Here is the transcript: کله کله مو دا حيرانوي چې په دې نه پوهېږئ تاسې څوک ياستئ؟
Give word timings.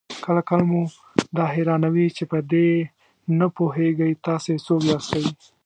کله 0.25 0.41
کله 0.49 0.63
مو 0.69 0.81
دا 1.37 1.43
حيرانوي 1.53 2.07
چې 2.17 2.23
په 2.31 2.37
دې 2.51 2.69
نه 3.39 3.47
پوهېږئ 3.57 4.11
تاسې 4.25 4.53
څوک 4.65 4.81
ياستئ؟ 4.91 5.25